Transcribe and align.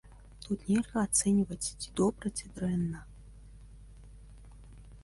Тут 0.45 0.61
нельга 0.69 1.03
ацэньваць 1.07 1.59
ці 1.81 1.93
добра, 2.01 2.25
ці 2.41 2.45
дрэнна. 2.57 3.03